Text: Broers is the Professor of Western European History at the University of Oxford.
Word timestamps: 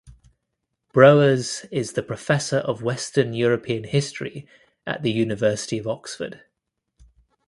Broers 0.95 1.67
is 1.71 1.93
the 1.93 2.01
Professor 2.01 2.57
of 2.57 2.81
Western 2.81 3.35
European 3.35 3.83
History 3.83 4.47
at 4.87 5.03
the 5.03 5.11
University 5.11 5.77
of 5.77 5.85
Oxford. 5.85 6.41